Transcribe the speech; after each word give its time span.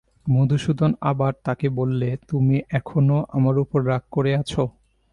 মধুসূদন 0.27 0.91
আবার 1.01 1.33
তাকে 1.43 1.67
বললে, 1.69 2.09
তুমি 2.29 2.55
এখনো 2.69 3.17
আমার 3.29 3.55
উপর 3.57 3.79
রাগ 3.87 4.03
করে 4.11 4.31
আছ? 4.35 4.51